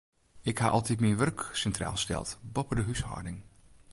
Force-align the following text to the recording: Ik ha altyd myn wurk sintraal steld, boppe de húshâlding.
Ik 0.49 0.57
ha 0.61 0.67
altyd 0.75 0.99
myn 1.01 1.17
wurk 1.19 1.41
sintraal 1.61 1.97
steld, 2.03 2.29
boppe 2.53 2.75
de 2.77 2.83
húshâlding. 2.85 3.39